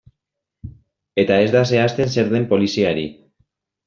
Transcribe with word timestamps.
Eta 1.23 1.37
ez 1.47 1.51
da 1.55 1.61
zehazten 1.73 2.09
zer 2.15 2.31
den 2.31 2.47
poliziari. 2.55 3.05